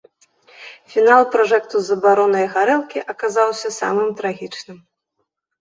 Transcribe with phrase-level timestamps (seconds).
[0.93, 4.77] Фінал пражэкту з забаронай гарэлкі аказаўся самым трагічным.